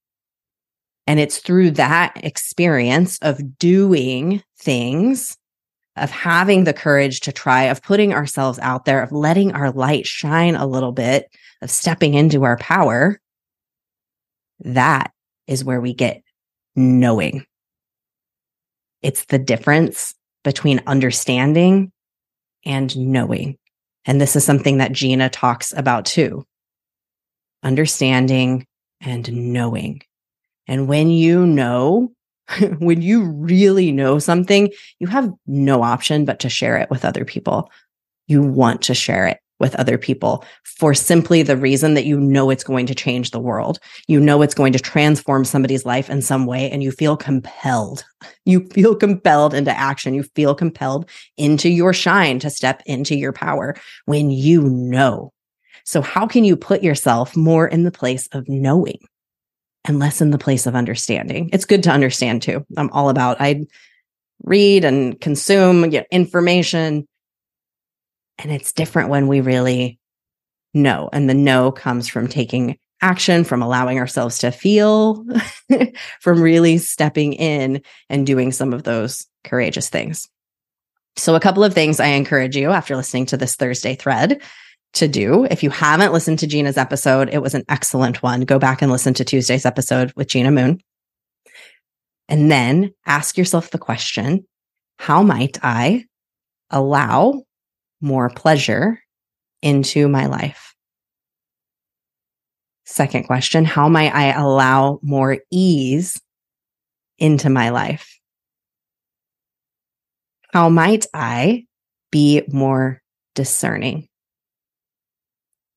And 1.06 1.20
it's 1.20 1.40
through 1.40 1.72
that 1.72 2.14
experience 2.24 3.18
of 3.22 3.58
doing 3.60 4.42
things, 4.58 5.38
of 5.96 6.12
having 6.12 6.64
the 6.64 6.74
courage 6.74 7.22
to 7.22 7.32
try, 7.32 7.64
of 7.64 7.82
putting 7.82 8.14
ourselves 8.14 8.60
out 8.60 8.86
there, 8.86 9.02
of 9.02 9.12
letting 9.12 9.52
our 9.54 9.72
light 9.72 10.06
shine 10.06 10.56
a 10.56 10.68
little 10.68 10.92
bit, 10.94 11.28
of 11.62 11.70
stepping 11.70 12.14
into 12.14 12.44
our 12.44 12.58
power. 12.58 13.20
That 14.62 15.12
is 15.46 15.64
where 15.64 15.82
we 15.82 15.94
get 15.94 16.24
knowing. 16.76 17.46
It's 19.02 19.26
the 19.26 19.40
difference 19.40 20.14
between 20.44 20.82
understanding 20.88 21.92
and 22.68 22.96
knowing. 22.96 23.58
And 24.06 24.22
this 24.22 24.36
is 24.36 24.44
something 24.44 24.78
that 24.78 24.92
Gina 24.92 25.30
talks 25.30 25.74
about 25.76 26.06
too 26.06 26.46
understanding 27.64 28.66
and 29.02 29.52
knowing. 29.52 30.02
And 30.68 30.88
when 30.88 31.10
you 31.10 31.46
know, 31.46 32.12
when 32.80 33.02
you 33.02 33.24
really 33.24 33.92
know 33.92 34.20
something, 34.20 34.72
you 35.00 35.08
have 35.08 35.32
no 35.48 35.82
option 35.82 36.24
but 36.24 36.40
to 36.42 36.50
share 36.50 36.78
it 36.78 36.90
with 36.90 37.04
other 37.04 37.26
people. 37.26 37.72
You 38.28 38.44
want 38.44 38.84
to 38.84 38.94
share 38.94 39.28
it 39.28 39.40
with 39.60 39.76
other 39.76 39.98
people 39.98 40.44
for 40.64 40.94
simply 40.94 41.42
the 41.42 41.58
reason 41.58 41.94
that 41.96 42.06
you 42.06 42.20
know 42.20 42.50
it's 42.50 42.64
going 42.64 42.86
to 42.86 42.96
change 42.96 43.32
the 43.32 43.40
world. 43.40 43.80
You 44.08 44.20
know 44.20 44.42
it's 44.42 44.54
going 44.54 44.74
to 44.74 44.80
transform 44.80 45.46
somebody's 45.46 45.86
life 45.86 46.10
in 46.10 46.22
some 46.22 46.46
way 46.46 46.70
and 46.70 46.84
you 46.84 46.92
feel 46.92 47.18
compelled. 47.18 48.06
You 48.46 48.68
feel 48.68 48.96
compelled 48.96 49.54
into 49.54 49.78
action. 49.78 50.14
You 50.14 50.24
feel 50.24 50.54
compelled 50.54 51.10
into 51.38 51.70
your 51.70 51.94
shine 51.94 52.40
to 52.40 52.50
step 52.50 52.84
into 52.86 53.16
your 53.16 53.34
power 53.34 53.76
when 54.06 54.30
you 54.30 54.64
know. 54.64 55.34
So 55.84 56.02
how 56.02 56.28
can 56.28 56.44
you 56.44 56.56
put 56.58 56.84
yourself 56.84 57.36
more 57.36 57.68
in 57.68 57.84
the 57.84 57.92
place 57.92 58.28
of 58.34 58.48
knowing 58.50 59.00
and 59.86 60.00
less 60.00 60.22
in 60.22 60.32
the 60.32 60.38
place 60.38 60.68
of 60.68 60.76
understanding? 60.76 61.50
It's 61.54 61.66
good 61.66 61.84
to 61.84 61.92
understand 61.92 62.42
too. 62.42 62.66
I'm 62.76 62.90
all 62.92 63.10
about 63.10 63.40
I 63.40 63.66
read 64.44 64.86
and 64.86 65.20
consume 65.20 65.86
information 66.12 67.08
and 68.38 68.52
it's 68.52 68.74
different 68.74 69.10
when 69.10 69.28
we 69.28 69.42
really 69.42 70.00
know. 70.74 71.10
And 71.14 71.30
the 71.30 71.34
know 71.34 71.72
comes 71.72 72.08
from 72.08 72.28
taking 72.28 72.78
action, 73.02 73.44
from 73.44 73.62
allowing 73.62 74.00
ourselves 74.00 74.38
to 74.40 74.52
feel, 74.52 75.26
from 76.22 76.42
really 76.42 76.78
stepping 76.78 77.34
in 77.34 77.82
and 78.10 78.26
doing 78.26 78.52
some 78.52 78.74
of 78.74 78.84
those 78.84 79.28
courageous 79.44 79.90
things. 79.90 80.28
So, 81.16 81.36
a 81.36 81.40
couple 81.40 81.64
of 81.64 81.74
things 81.74 82.00
I 82.00 82.08
encourage 82.08 82.56
you 82.56 82.72
after 82.72 82.96
listening 82.96 83.26
to 83.28 83.38
this 83.38 83.56
Thursday 83.56 83.96
thread 83.96 84.42
to 84.94 85.08
do. 85.08 85.46
If 85.46 85.64
you 85.64 85.70
haven't 85.70 86.14
listened 86.14 86.40
to 86.40 86.48
Gina's 86.48 86.78
episode, 86.78 87.30
it 87.32 87.42
was 87.42 87.54
an 87.54 87.64
excellent 87.70 88.22
one. 88.22 88.42
Go 88.42 88.60
back 88.60 88.82
and 88.82 88.92
listen 88.92 89.14
to 89.16 89.26
Tuesday's 89.26 89.66
episode 89.66 90.14
with 90.16 90.28
Gina 90.28 90.52
Moon. 90.52 90.80
And 92.30 92.52
then 92.52 92.94
ask 93.06 93.38
yourself 93.38 93.72
the 93.72 93.78
question 93.78 94.46
how 95.00 95.24
might 95.24 95.58
I 95.64 96.06
allow 96.70 97.44
more 98.02 98.30
pleasure 98.30 99.00
into 99.62 100.08
my 100.08 100.28
life? 100.28 100.76
Second 102.86 103.24
question 103.24 103.66
How 103.66 103.90
might 103.90 104.14
I 104.14 104.32
allow 104.32 105.00
more 105.02 105.40
ease 105.52 106.22
into 107.20 107.50
my 107.50 107.70
life? 107.70 108.18
How 110.54 110.70
might 110.70 111.06
I 111.14 111.66
be 112.12 112.44
more 112.48 113.02
discerning? 113.36 114.08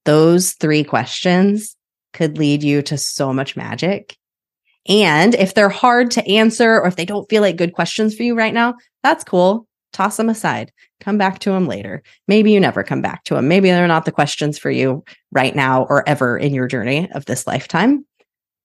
Those 0.05 0.53
three 0.53 0.85
questions 0.85 1.77
could 2.13 2.39
lead 2.39 2.63
you 2.63 2.83
to 2.83 2.97
so 2.97 3.33
much 3.33 3.57
magic. 3.57 4.17
And 4.89 5.35
if 5.35 5.55
they're 5.55 5.69
hard 5.69 6.13
to 6.13 6.27
answer 6.29 6.81
or 6.81 6.87
if 6.87 6.97
they 6.97 7.05
don't 7.05 7.29
feel 7.29 7.43
like 7.43 7.57
good 7.57 7.75
questions 7.75 8.15
for 8.15 8.23
you 8.23 8.35
right 8.35 8.55
now, 8.55 8.75
that's 9.03 9.25
cool 9.25 9.67
toss 9.93 10.17
them 10.17 10.29
aside, 10.29 10.73
come 11.01 11.19
back 11.19 11.39
to 11.41 11.51
them 11.51 11.67
later. 11.67 12.03
Maybe 12.29 12.53
you 12.53 12.61
never 12.61 12.83
come 12.83 13.03
back 13.03 13.25
to 13.25 13.35
them. 13.35 13.49
Maybe 13.49 13.71
they're 13.71 13.89
not 13.89 14.05
the 14.05 14.13
questions 14.13 14.59
for 14.59 14.71
you 14.71 15.05
right 15.33 15.55
now 15.55 15.85
or 15.85 16.09
ever 16.09 16.39
in 16.39 16.55
your 16.55 16.67
journey 16.67 17.11
of 17.13 17.25
this 17.27 17.47
lifetime. 17.47 18.05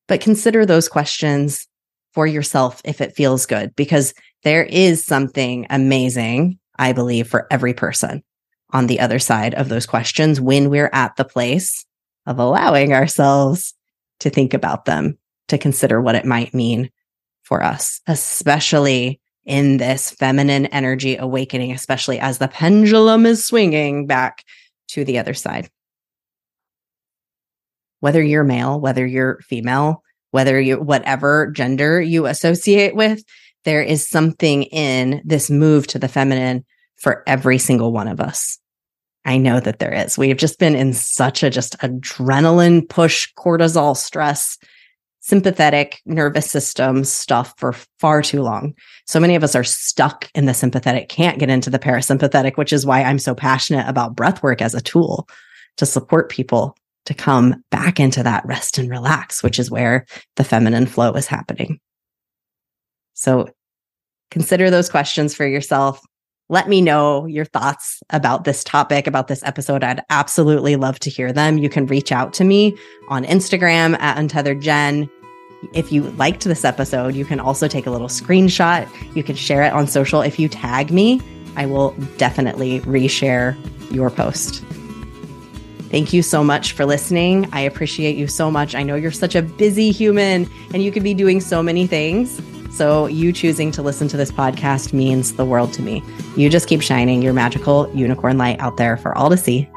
But 0.08 0.22
consider 0.22 0.66
those 0.66 0.88
questions 0.88 1.68
for 2.14 2.28
yourself 2.28 2.82
if 2.86 3.02
it 3.02 3.16
feels 3.16 3.46
good, 3.46 3.76
because 3.76 4.14
there 4.44 4.64
is 4.64 5.04
something 5.04 5.66
amazing, 5.70 6.60
I 6.78 6.94
believe, 6.94 7.28
for 7.28 7.48
every 7.52 7.74
person 7.74 8.24
on 8.72 8.88
the 8.88 9.00
other 9.00 9.20
side 9.20 9.54
of 9.56 9.70
those 9.70 9.86
questions 9.86 10.40
when 10.40 10.70
we're 10.70 10.90
at 10.94 11.16
the 11.16 11.26
place 11.26 11.86
of 12.26 12.40
allowing 12.40 12.94
ourselves 12.94 13.74
to 14.20 14.30
think 14.30 14.54
about 14.54 14.86
them, 14.86 15.18
to 15.48 15.58
consider 15.58 16.02
what 16.02 16.16
it 16.16 16.26
might 16.26 16.54
mean 16.54 16.90
for 17.44 17.62
us, 17.64 18.02
especially 18.08 19.20
in 19.46 19.78
this 19.78 20.12
feminine 20.12 20.66
energy 20.68 21.18
awakening, 21.18 21.72
especially 21.72 22.20
as 22.20 22.38
the 22.38 22.48
pendulum 22.48 23.26
is 23.26 23.46
swinging 23.46 24.08
back 24.08 24.44
to 24.90 25.06
the 25.06 25.20
other 25.20 25.34
side. 25.34 25.70
Whether 28.00 28.22
you're 28.22 28.44
male, 28.44 28.80
whether 28.80 29.06
you're 29.06 29.40
female, 29.42 30.04
whether 30.32 30.60
you, 30.60 30.78
whatever 30.78 31.52
gender 31.52 32.02
you 32.02 32.26
associate 32.26 32.96
with, 32.96 33.24
there 33.64 33.82
is 33.82 34.08
something 34.08 34.64
in 34.64 35.22
this 35.26 35.50
move 35.50 35.88
to 35.88 36.00
the 36.00 36.08
feminine 36.08 36.66
for 36.98 37.24
every 37.28 37.58
single 37.58 37.92
one 37.92 38.08
of 38.08 38.20
us. 38.20 38.60
I 39.26 39.38
know 39.38 39.60
that 39.60 39.80
there 39.80 39.94
is. 39.94 40.18
We've 40.18 40.38
just 40.38 40.60
been 40.60 40.76
in 40.76 40.94
such 40.94 41.42
a 41.42 41.50
just 41.50 41.78
adrenaline 41.80 42.88
push, 42.88 43.34
cortisol 43.36 43.98
stress 43.98 44.58
sympathetic 45.26 46.02
nervous 46.06 46.50
system 46.50 47.04
stuff 47.04 47.56
for 47.58 47.74
far 47.98 48.22
too 48.22 48.44
long. 48.44 48.76
So 49.08 49.20
many 49.20 49.34
of 49.36 49.44
us 49.44 49.56
are 49.56 49.64
stuck 49.64 50.30
in 50.36 50.46
the 50.46 50.54
sympathetic, 50.54 51.10
can't 51.10 51.40
get 51.40 51.50
into 51.50 51.72
the 51.72 51.80
parasympathetic, 51.80 52.58
which 52.58 52.72
is 52.72 52.86
why 52.86 53.02
I'm 53.02 53.18
so 53.18 53.34
passionate 53.34 53.90
about 53.90 54.16
breath 54.16 54.44
work 54.44 54.62
as 54.62 54.76
a 54.76 54.82
tool 54.82 55.28
to 55.78 55.86
support 55.88 56.30
people 56.30 56.78
to 57.08 57.16
come 57.16 57.64
back 57.72 58.00
into 58.00 58.22
that 58.22 58.46
rest 58.46 58.78
and 58.78 58.88
relax, 58.88 59.42
which 59.42 59.58
is 59.58 59.72
where 59.72 60.06
the 60.36 60.44
feminine 60.44 60.86
flow 60.86 61.12
is 61.14 61.26
happening. 61.26 61.80
So 63.16 63.50
consider 64.30 64.70
those 64.70 64.90
questions 64.90 65.34
for 65.34 65.48
yourself. 65.48 66.02
Let 66.50 66.70
me 66.70 66.80
know 66.80 67.26
your 67.26 67.46
thoughts 67.46 68.04
about 68.12 68.44
this 68.44 68.64
topic, 68.64 69.08
about 69.08 69.28
this 69.28 69.44
episode. 69.44 69.84
I'd 69.84 70.04
absolutely 70.12 70.76
love 70.76 71.00
to 71.00 71.10
hear 71.10 71.34
them. 71.34 71.58
You 71.58 71.70
can 71.70 71.88
reach 71.88 72.12
out 72.12 72.34
to 72.34 72.44
me 72.44 72.78
on 73.10 73.26
Instagram 73.26 74.00
at 74.00 74.20
Untethered 74.20 74.62
Jen. 74.62 75.10
If 75.74 75.92
you 75.92 76.04
liked 76.12 76.44
this 76.44 76.66
episode, 76.66 77.16
you 77.16 77.26
can 77.26 77.40
also 77.40 77.68
take 77.68 77.88
a 77.88 77.92
little 77.92 78.08
screenshot. 78.08 78.88
You 79.16 79.24
can 79.24 79.36
share 79.36 79.64
it 79.64 79.74
on 79.74 79.88
social. 79.88 80.22
If 80.22 80.40
you 80.40 80.48
tag 80.48 80.92
me, 80.92 81.22
I 81.56 81.66
will 81.66 81.92
definitely 82.18 82.82
reshare 82.82 83.56
your 83.92 84.10
post. 84.10 84.64
Thank 85.90 86.12
you 86.12 86.22
so 86.24 86.44
much 86.44 86.74
for 86.74 86.86
listening. 86.86 87.48
I 87.54 87.62
appreciate 87.62 88.18
you 88.18 88.28
so 88.28 88.52
much. 88.52 88.76
I 88.76 88.84
know 88.84 88.96
you're 88.96 89.12
such 89.12 89.36
a 89.36 89.42
busy 89.42 89.92
human 89.92 90.50
and 90.74 90.84
you 90.84 90.92
could 90.92 91.04
be 91.04 91.14
doing 91.14 91.40
so 91.40 91.64
many 91.64 91.88
things. 91.88 92.42
So, 92.76 93.06
you 93.06 93.32
choosing 93.32 93.72
to 93.72 93.82
listen 93.82 94.10
to 94.10 94.18
this 94.18 94.32
podcast 94.32 94.92
means 94.92 95.36
the 95.36 95.46
world 95.46 95.72
to 95.74 95.82
me. 95.82 96.04
You 96.36 96.50
just 96.50 96.68
keep 96.68 96.82
shining 96.82 97.22
your 97.22 97.32
magical 97.32 97.90
unicorn 97.96 98.38
light 98.38 98.60
out 98.60 98.76
there 98.76 98.98
for 98.98 99.18
all 99.18 99.30
to 99.30 99.38
see. 99.38 99.70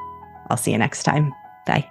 I'll 0.50 0.56
see 0.56 0.72
you 0.72 0.78
next 0.78 1.04
time. 1.04 1.32
Bye. 1.64 1.88